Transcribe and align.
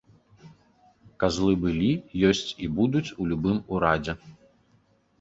Казлы 1.25 1.53
былі, 1.67 1.91
ёсць 2.31 2.43
і 2.63 2.73
будуць 2.81 3.07
у 3.21 3.31
любым 3.31 3.63
урадзе. 3.77 4.21